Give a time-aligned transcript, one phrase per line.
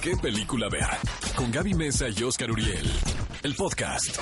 [0.00, 0.86] qué película ver.
[1.34, 2.90] Con Gaby Mesa y Oscar Uriel.
[3.42, 4.18] El podcast.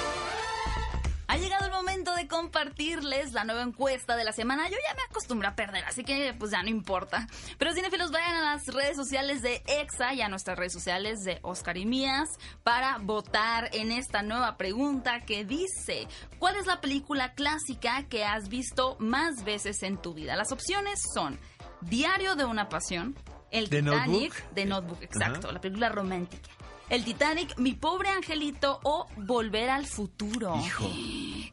[1.28, 4.68] Ha llegado el momento de compartirles la nueva encuesta de la semana.
[4.68, 7.26] Yo ya me acostumbré a perder, así que pues ya no importa.
[7.58, 11.40] Pero cinefilos vayan a las redes sociales de EXA y a nuestras redes sociales de
[11.42, 12.28] Oscar y Mías
[12.62, 16.06] para votar en esta nueva pregunta que dice,
[16.38, 20.36] ¿cuál es la película clásica que has visto más veces en tu vida?
[20.36, 21.38] Las opciones son
[21.82, 23.14] Diario de una pasión,
[23.56, 24.54] El ¿De Titanic, Notebook?
[24.54, 25.52] de Notebook, exacto, Ajá.
[25.52, 26.50] la película romántica.
[26.88, 30.54] El Titanic, Mi pobre angelito o Volver al futuro.
[30.64, 30.88] Hijo.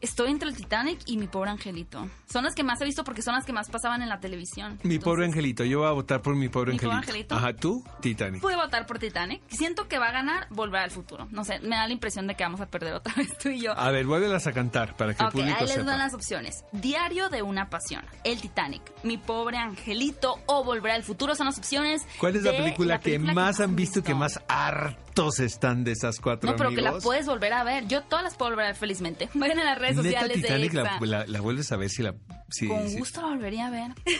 [0.04, 2.06] Estoy entre el Titanic y Mi pobre angelito.
[2.30, 4.78] Son las que más he visto porque son las que más pasaban en la televisión.
[4.82, 7.34] Mi pobre angelito, yo voy a votar por mi pobre ¿Mi pobre angelito.
[7.34, 7.34] angelito?
[7.36, 8.42] Ajá, tú, Titanic.
[8.42, 9.40] Pude votar por Titanic.
[9.48, 11.26] Siento que va a ganar Volver al futuro.
[11.30, 13.62] No sé, me da la impresión de que vamos a perder otra vez tú y
[13.62, 13.72] yo.
[13.78, 15.86] A ver, vuélvelas a cantar para que Ok, el público ahí les sepa.
[15.86, 16.64] dan las opciones.
[16.72, 21.56] Diario de una pasión, El Titanic, Mi pobre angelito o Volver al futuro son las
[21.56, 22.02] opciones.
[22.20, 24.18] ¿Cuál es la película, que más han visto y que visto?
[24.18, 27.86] más hartos están de esas cuatro No, pero que la puedes volver a ver.
[27.86, 29.30] Yo todas las puedo volver a ver felizmente.
[29.34, 32.02] Vayan a las redes Neta sociales Titanic de la, la- la vuelves a ver si
[32.02, 32.14] la...
[32.50, 33.90] si- Con si- gusto la volvería a ver.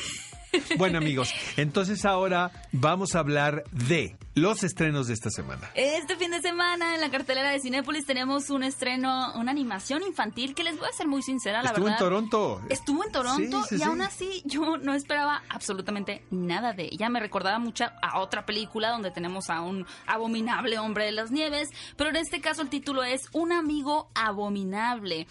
[0.78, 5.68] Bueno amigos, entonces ahora vamos a hablar de los estrenos de esta semana.
[5.74, 10.54] Este fin de semana en la cartelera de Cinépolis tenemos un estreno, una animación infantil
[10.54, 11.98] que les voy a ser muy sincera, la Estuvo en verdad.
[11.98, 12.62] Toronto.
[12.70, 13.84] Estuvo en Toronto Sí, sí, y sí.
[13.84, 17.08] aún así yo no esperaba absolutamente nada de ella.
[17.08, 21.70] Me recordaba mucho a otra película donde tenemos a un abominable hombre de las nieves,
[21.96, 25.26] pero en este caso el título es Un amigo abominable.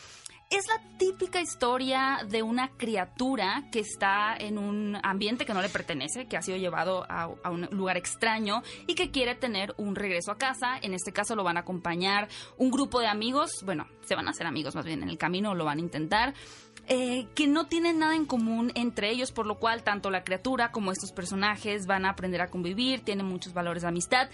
[0.54, 5.70] Es la típica historia de una criatura que está en un ambiente que no le
[5.70, 10.32] pertenece, que ha sido llevado a, un lugar extraño y que quiere tener un regreso
[10.32, 10.78] a casa.
[10.80, 14.30] En este caso lo van a acompañar un grupo de amigos, bueno, se van a
[14.30, 16.36] hacer amigos más bien en el camino, lo van a intentar
[16.88, 20.72] eh, que no tienen nada en común entre ellos, por lo cual tanto la criatura
[20.72, 24.30] como estos personajes van a aprender a convivir, tienen muchos valores de amistad.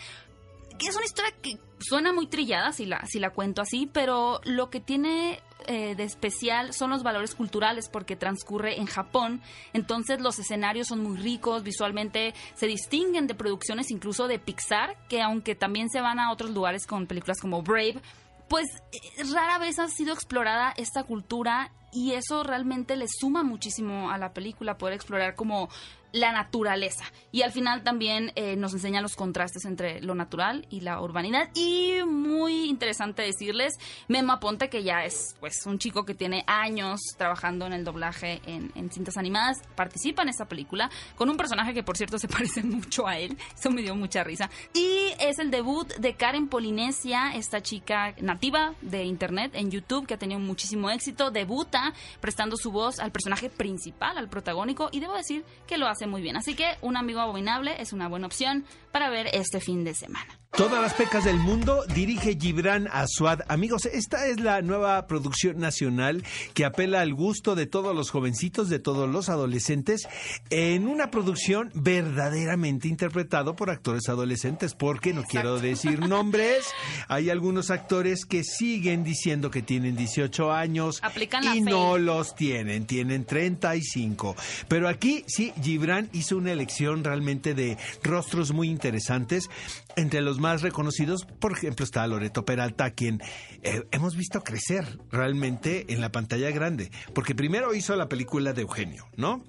[0.79, 4.41] Que es una historia que suena muy trillada si la, si la cuento así, pero
[4.45, 9.41] lo que tiene eh, de especial son los valores culturales porque transcurre en Japón,
[9.73, 15.21] entonces los escenarios son muy ricos, visualmente se distinguen de producciones incluso de Pixar, que
[15.21, 18.01] aunque también se van a otros lugares con películas como Brave,
[18.47, 24.11] pues eh, rara vez ha sido explorada esta cultura y eso realmente le suma muchísimo
[24.11, 25.69] a la película poder explorar como
[26.11, 27.05] la naturaleza.
[27.31, 31.49] Y al final también eh, nos enseña los contrastes entre lo natural y la urbanidad.
[31.55, 33.75] Y muy interesante decirles
[34.07, 38.41] Memo Aponte que ya es pues un chico que tiene años trabajando en el doblaje
[38.45, 42.27] en, en cintas animadas participa en esta película con un personaje que por cierto se
[42.27, 43.37] parece mucho a él.
[43.57, 44.49] Eso me dio mucha risa.
[44.73, 50.15] Y es el debut de Karen Polinesia esta chica nativa de internet en YouTube que
[50.15, 51.31] ha tenido muchísimo éxito.
[51.31, 51.78] Debuta
[52.19, 56.21] prestando su voz al personaje principal al protagónico y debo decir que lo hace muy
[56.21, 56.37] bien.
[56.37, 60.38] Así que un amigo abominable es una buena opción para ver este fin de semana
[60.57, 63.41] Todas las pecas del mundo dirige Gibran Aswad.
[63.47, 68.67] Amigos, esta es la nueva producción nacional que apela al gusto de todos los jovencitos,
[68.67, 70.07] de todos los adolescentes,
[70.49, 76.65] en una producción verdaderamente interpretado por actores adolescentes, porque no quiero decir nombres.
[77.07, 82.35] Hay algunos actores que siguen diciendo que tienen 18 años Aplican la y no los
[82.35, 84.35] tienen, tienen 35.
[84.67, 89.49] Pero aquí sí, Gibran hizo una elección realmente de rostros muy interesantes.
[89.95, 93.21] Entre los más reconocidos, por ejemplo, está Loreto Peralta, quien
[93.63, 96.91] eh, hemos visto crecer realmente en la pantalla grande.
[97.13, 99.43] Porque primero hizo la película de Eugenio, ¿no?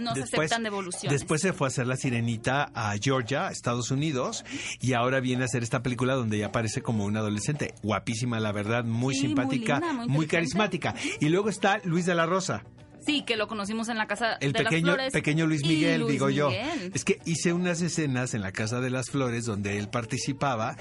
[0.00, 3.90] no se aceptan devoluciones Después se fue a hacer la sirenita a Georgia, a Estados
[3.90, 4.44] Unidos,
[4.80, 7.74] y ahora viene a hacer esta película donde ya aparece como una adolescente.
[7.82, 10.94] Guapísima, la verdad, muy Sí, muy simpática, linda, muy carismática.
[11.20, 12.62] Y luego está Luis de la Rosa.
[13.04, 15.12] Sí, que lo conocimos en la casa El de pequeño, las flores.
[15.12, 16.50] pequeño Luis Miguel, Luis digo yo.
[16.50, 20.76] Es que hice unas escenas en la Casa de las Flores donde él participaba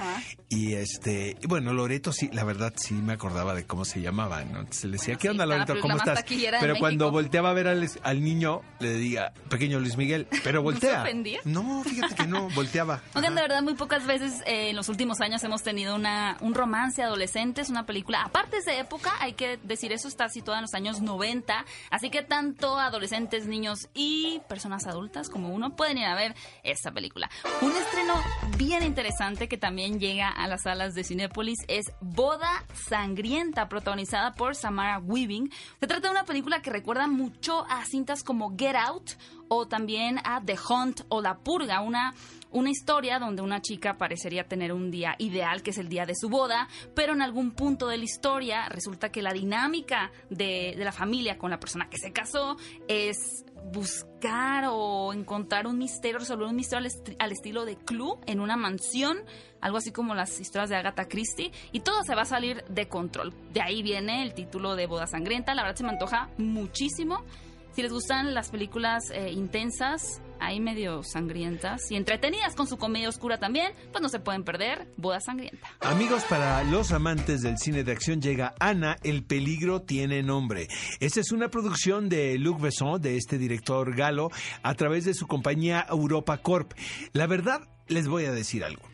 [0.50, 4.60] y este, bueno, Loreto sí, la verdad sí me acordaba de cómo se llamaba, ¿no?
[4.60, 5.74] Entonces le decía, Bueno, ¿qué sí, onda Loreto?
[5.74, 6.26] película ¿Cómo estás?
[6.60, 11.02] Pero cuando volteaba a ver al, al niño, le decía, pequeño Luis Miguel, pero voltea.
[11.04, 11.40] ofendía?
[11.46, 13.02] No, fíjate que no, volteaba.
[13.16, 16.54] Oigan, de verdad, muy pocas veces eh, en los últimos años hemos tenido una, un
[16.54, 20.60] romance adolescente, es una película, aparte es de época, hay que decir eso, está situada
[20.60, 25.98] en los años 90, así que tanto adolescentes, niños y personas adultas como uno pueden
[25.98, 27.30] ir a ver esta película.
[27.62, 28.16] Un estreno
[28.58, 34.56] bien interesante que también llega a las salas de Cinépolis es Boda Sangrienta, protagonizada por
[34.56, 35.52] Samara Weaving.
[35.80, 39.12] Se trata de una película que recuerda mucho a cintas como Get Out
[39.50, 42.14] o también a The Hunt o La Purga, una
[42.52, 46.16] una historia donde una chica parecería tener un día ideal, que es el día de
[46.16, 50.84] su boda, pero en algún punto de la historia resulta que la dinámica de, de
[50.84, 52.58] la familia con la persona que se casó
[52.88, 58.40] es buscar o encontrar un misterio, resolver un misterio al, al estilo de Clue en
[58.40, 59.20] una mansión,
[59.62, 62.88] algo así como las historias de Agatha Christie, y todo se va a salir de
[62.88, 63.34] control.
[63.54, 67.24] De ahí viene el título de Boda Sangrienta, la verdad se me antoja muchísimo.
[67.72, 73.10] Si les gustan las películas eh, intensas, ahí medio sangrientas y entretenidas con su comedia
[73.10, 75.68] oscura también, pues no se pueden perder Boda Sangrienta.
[75.82, 80.68] Amigos, para los amantes del cine de acción llega Ana, el peligro tiene nombre.
[81.00, 84.30] Esta es una producción de Luc Besson, de este director galo,
[84.64, 86.74] a través de su compañía Europa Corp.
[87.14, 88.89] La verdad, les voy a decir algo.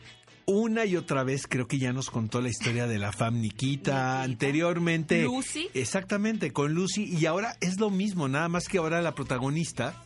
[0.48, 4.22] Una y otra vez creo que ya nos contó la historia de la fam Nikita,
[4.22, 5.24] anteriormente.
[5.24, 5.68] Lucy.
[5.74, 7.04] Exactamente, con Lucy.
[7.04, 10.05] Y ahora es lo mismo, nada más que ahora la protagonista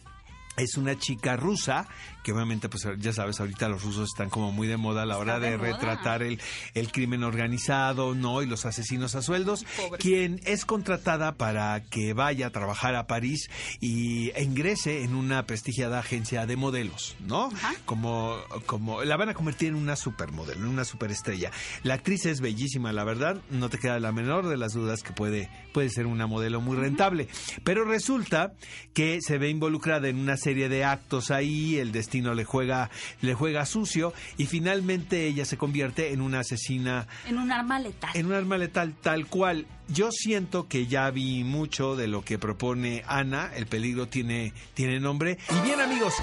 [0.57, 1.87] es una chica rusa,
[2.23, 5.17] que obviamente, pues ya sabes, ahorita los rusos están como muy de moda a la
[5.17, 6.41] hora de retratar el,
[6.75, 8.43] el crimen organizado, ¿no?
[8.43, 9.65] Y los asesinos a sueldos.
[9.99, 13.49] Quien es contratada para que vaya a trabajar a París
[13.81, 17.47] y ingrese en una prestigiada agencia de modelos, ¿no?
[17.47, 17.75] Ajá.
[17.87, 18.37] Como,
[18.67, 21.51] como la van a convertir en una supermodelo, en una superestrella.
[21.83, 25.13] La actriz es bellísima, la verdad, no te queda la menor de las dudas que
[25.13, 27.29] puede, puede ser una modelo muy rentable.
[27.65, 28.53] Pero resulta
[28.93, 32.91] que se ve involucrada en una serie de actos ahí, el destino le juega,
[33.21, 38.11] le juega sucio y finalmente ella se convierte en una asesina En un arma letal.
[38.15, 39.67] en un arma letal tal cual.
[39.89, 45.01] Yo siento que ya vi mucho de lo que propone Ana, el peligro tiene, tiene
[45.01, 45.37] nombre.
[45.51, 46.15] Y bien amigos,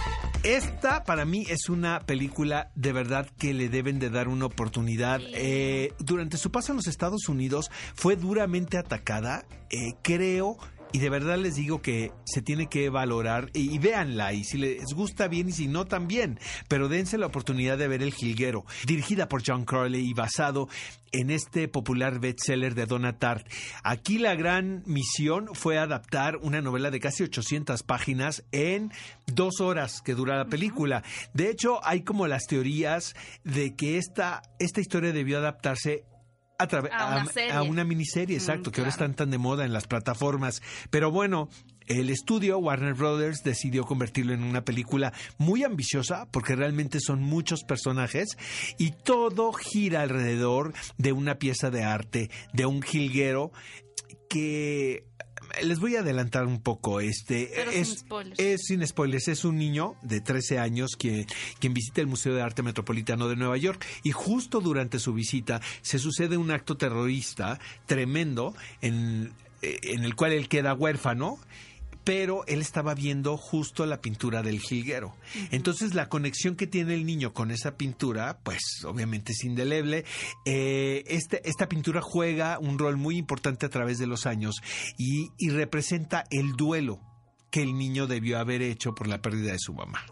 [0.43, 5.19] esta para mí es una película de verdad que le deben de dar una oportunidad.
[5.33, 10.57] Eh, durante su paso en los Estados Unidos fue duramente atacada, eh, creo.
[10.91, 14.57] Y de verdad les digo que se tiene que valorar y, y véanla y si
[14.57, 18.65] les gusta bien y si no también, pero dense la oportunidad de ver El Jilguero,
[18.85, 20.69] dirigida por John Crowley y basado
[21.11, 23.47] en este popular bestseller de Donna Tartt.
[23.83, 28.91] Aquí la gran misión fue adaptar una novela de casi 800 páginas en
[29.25, 31.03] dos horas que dura la película.
[31.33, 36.03] De hecho, hay como las teorías de que esta, esta historia debió adaptarse
[36.57, 39.73] a, través A a una miniserie, exacto, Mm, que ahora están tan de moda en
[39.73, 40.61] las plataformas.
[40.89, 41.49] Pero bueno,
[41.87, 47.63] el estudio Warner Brothers decidió convertirlo en una película muy ambiciosa porque realmente son muchos
[47.63, 48.37] personajes
[48.77, 53.51] y todo gira alrededor de una pieza de arte, de un jilguero
[54.29, 55.05] que
[55.63, 58.39] les voy a adelantar un poco este Pero es, sin spoilers.
[58.39, 61.25] es sin spoilers es un niño de 13 años que
[61.59, 65.61] quien visita el Museo de Arte Metropolitano de Nueva York y justo durante su visita
[65.81, 69.31] se sucede un acto terrorista tremendo en,
[69.61, 71.39] eh, en el cual él queda huérfano
[72.07, 75.13] pero él estaba viendo justo la pintura del jilguero.
[75.51, 80.05] Entonces la conexión que tiene el niño con esa pintura, pues obviamente es indeleble.
[80.45, 84.55] Eh, este, esta pintura juega un rol muy importante a través de los años
[84.97, 87.01] y, y representa el duelo
[87.51, 90.05] que el niño debió haber hecho por la pérdida de su mamá.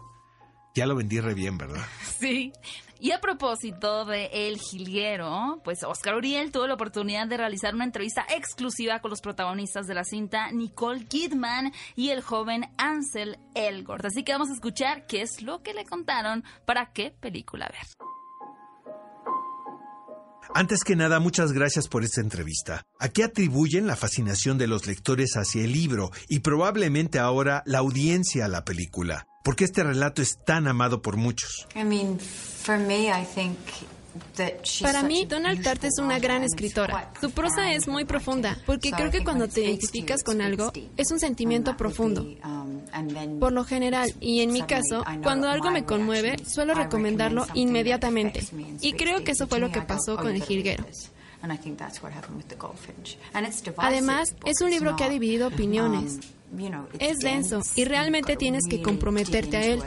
[0.76, 1.82] Ya lo vendí re bien, ¿verdad?
[2.20, 2.52] Sí.
[2.98, 7.84] Y a propósito de El Jilguero, pues Oscar Uriel tuvo la oportunidad de realizar una
[7.84, 14.06] entrevista exclusiva con los protagonistas de la cinta, Nicole Kidman y el joven Ansel Elgort.
[14.06, 17.86] Así que vamos a escuchar qué es lo que le contaron para qué película ver.
[20.54, 22.82] Antes que nada, muchas gracias por esta entrevista.
[22.98, 27.78] ¿A qué atribuyen la fascinación de los lectores hacia el libro y probablemente ahora la
[27.78, 29.26] audiencia a la película?
[29.46, 31.68] ¿Por qué este relato es tan amado por muchos?
[31.76, 33.56] I mean, for me, I think
[34.34, 37.12] that she's Para mí, a Donald Tart es una gran escritora.
[37.20, 41.20] Su prosa es muy profunda, porque creo que cuando te identificas con algo, es un
[41.20, 42.26] sentimiento profundo.
[43.38, 48.44] Por lo general, y en mi caso, cuando algo me conmueve, suelo recomendarlo inmediatamente.
[48.80, 50.84] Y creo que eso fue lo que pasó con El Jilguero.
[53.76, 56.18] Además, es un libro que ha dividido opiniones.
[56.98, 59.82] Es denso y realmente tienes que comprometerte a él.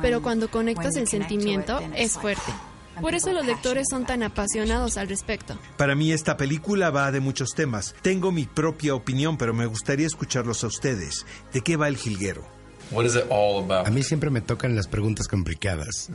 [0.00, 2.52] Pero cuando conectas el sentimiento, es fuerte.
[3.00, 5.58] Por eso los lectores son tan apasionados al respecto.
[5.76, 7.94] Para mí esta película va de muchos temas.
[8.00, 11.26] Tengo mi propia opinión, pero me gustaría escucharlos a ustedes.
[11.52, 12.55] ¿De qué va el jilguero?
[12.90, 13.86] What is it all about?
[13.86, 16.08] A mí siempre me tocan las preguntas complicadas.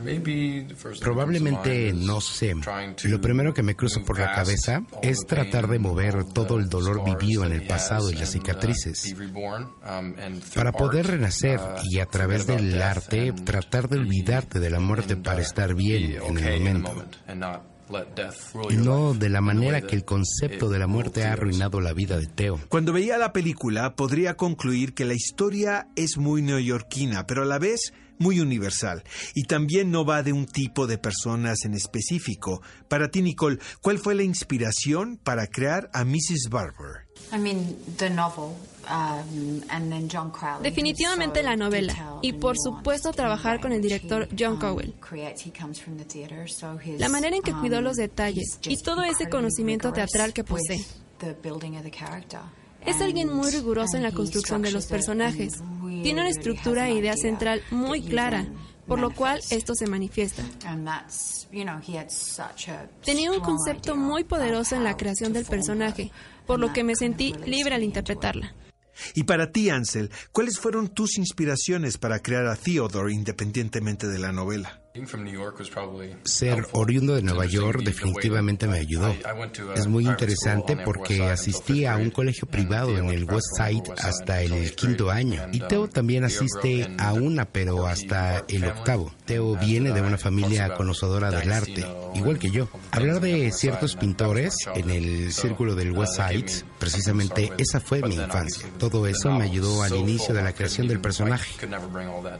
[1.00, 2.54] Probablemente no sé.
[3.04, 7.04] Lo primero que me cruza por la cabeza es tratar de mover todo el dolor
[7.04, 9.14] vivido en el pasado y las uh, cicatrices.
[9.14, 10.14] um,
[10.54, 15.14] Para poder renacer uh, y a través del arte tratar de olvidarte de la muerte
[15.14, 17.18] and, para uh, estar bien en el momento.
[18.70, 22.18] Y no de la manera que el concepto de la muerte ha arruinado la vida
[22.18, 22.60] de Teo.
[22.68, 27.58] Cuando veía la película podría concluir que la historia es muy neoyorquina, pero a la
[27.58, 29.02] vez muy universal
[29.34, 32.62] y también no va de un tipo de personas en específico.
[32.88, 36.48] Para ti, Nicole, ¿cuál fue la inspiración para crear a Mrs.
[36.50, 37.06] Barber?
[40.62, 44.94] Definitivamente la novela y por supuesto trabajar con el director John um, Cowell.
[46.98, 50.84] La manera en que cuidó los um, detalles y todo ese conocimiento teatral que posee.
[52.86, 55.54] Es alguien muy riguroso en la construcción de los personajes.
[56.02, 58.46] Tiene una estructura e idea central muy clara,
[58.86, 60.42] por lo cual esto se manifiesta.
[63.04, 66.10] Tenía un concepto muy poderoso en la creación del personaje,
[66.46, 68.54] por lo que me sentí libre al interpretarla.
[69.14, 74.32] Y para ti, Ansel, ¿cuáles fueron tus inspiraciones para crear a Theodore independientemente de la
[74.32, 74.81] novela?
[76.24, 79.14] Ser oriundo de Nueva York definitivamente me ayudó.
[79.74, 84.74] Es muy interesante porque asistí a un colegio privado en el West Side hasta el
[84.74, 85.46] quinto año.
[85.50, 89.10] Y Teo también asiste a una, pero hasta el octavo.
[89.24, 92.68] Teo viene de una familia conocedora del arte, igual que yo.
[92.90, 98.68] Hablar de ciertos pintores en el círculo del West Side, precisamente esa fue mi infancia.
[98.78, 101.50] Todo eso me ayudó al inicio de la creación del personaje.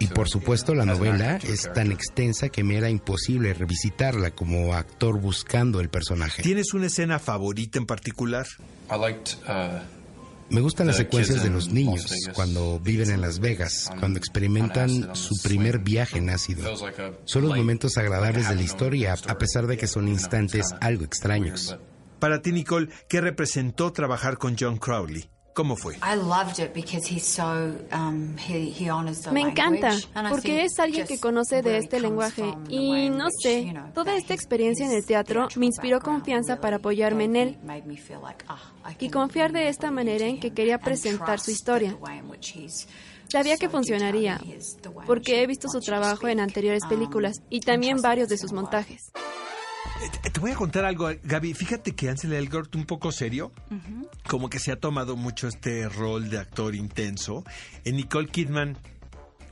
[0.00, 5.20] Y por supuesto la novela es tan extensa que me era imposible revisitarla como actor
[5.20, 6.42] buscando el personaje.
[6.42, 8.46] ¿Tienes una escena favorita en particular?
[8.90, 9.06] Uh,
[10.50, 15.40] me gustan las secuencias de los niños cuando viven en Las Vegas, cuando experimentan su
[15.42, 16.76] primer viaje en ácido.
[17.24, 21.78] Son los momentos agradables de la historia, a pesar de que son instantes algo extraños.
[22.18, 25.31] Para ti, Nicole, ¿qué representó trabajar con John Crowley?
[25.54, 25.96] ¿Cómo fue?
[29.32, 29.96] Me encanta,
[30.30, 34.92] porque es alguien que conoce de este lenguaje y no sé, toda esta experiencia en
[34.92, 37.58] el teatro me inspiró confianza para apoyarme en él
[38.48, 38.66] ah,
[38.98, 41.96] y confiar de esta manera en que quería presentar su historia.
[43.28, 44.40] Sabía que funcionaría,
[45.06, 49.10] porque he visto su trabajo en anteriores um, películas y también varios de sus montajes.
[50.02, 51.54] Eh, te voy a contar algo, Gaby.
[51.54, 53.52] Fíjate que Ansel Elgort, un poco serio,
[54.28, 57.44] como que se ha tomado mucho este rol de actor intenso.
[57.84, 58.78] En Nicole Kidman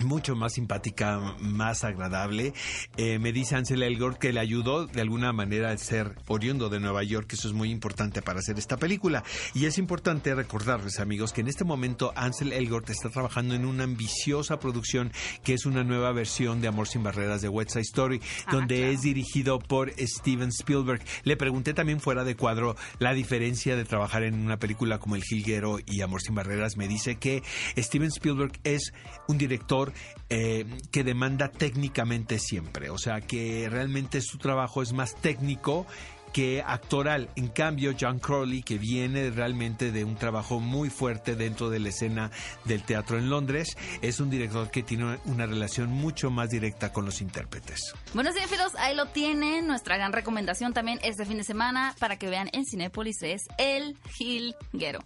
[0.04, 2.52] mucho más simpática, más agradable.
[2.96, 6.80] Eh, me dice Ansel Elgort que le ayudó de alguna manera a ser oriundo de
[6.80, 9.22] Nueva York, que eso es muy importante para hacer esta película.
[9.54, 13.84] Y es importante recordarles, amigos, que en este momento Ansel Elgort está trabajando en una
[13.84, 18.20] ambiciosa producción que es una nueva versión de Amor sin Barreras de West Side Story,
[18.46, 21.02] ah, donde es dirigido por Steven Spielberg.
[21.24, 25.24] Le pregunté también fuera de cuadro la diferencia de trabajar en una película como El
[25.24, 26.76] Gilguero y Amor sin Barreras.
[26.76, 27.42] Me dice que
[27.76, 28.92] Steven Spielberg es
[29.28, 29.89] un director
[30.28, 32.90] eh, que demanda técnicamente siempre.
[32.90, 35.86] O sea, que realmente su trabajo es más técnico
[36.32, 37.28] que actoral.
[37.36, 41.88] En cambio, John Crowley, que viene realmente de un trabajo muy fuerte dentro de la
[41.88, 42.30] escena
[42.64, 47.04] del teatro en Londres, es un director que tiene una relación mucho más directa con
[47.04, 47.94] los intérpretes.
[48.14, 49.66] Bueno, cinefilos, ahí lo tienen.
[49.66, 53.96] Nuestra gran recomendación también este fin de semana para que vean en Cinépolis es El
[54.16, 55.00] Gilguero.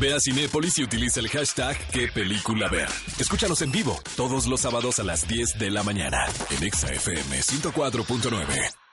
[0.00, 2.88] Ve a Cinépolis y utiliza el hashtag qué película ver.
[3.18, 8.83] Escúchanos en vivo todos los sábados a las 10 de la mañana en ExaFM 104.9.